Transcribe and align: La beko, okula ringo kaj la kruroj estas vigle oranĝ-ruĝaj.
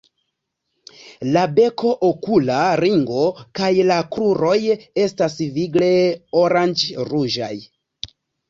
La 1.35 1.41
beko, 1.59 1.91
okula 2.07 2.57
ringo 2.81 3.21
kaj 3.61 3.69
la 3.91 3.99
kruroj 4.17 4.57
estas 5.05 5.39
vigle 5.59 5.93
oranĝ-ruĝaj. 6.45 7.55